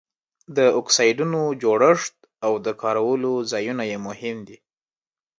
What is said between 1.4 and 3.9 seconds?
جوړښت او د کارولو ځایونه